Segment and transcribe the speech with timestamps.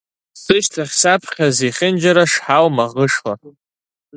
[0.41, 3.33] Сышьҭахь, саԥхьа, зехьынџьара шҳау маӷышла.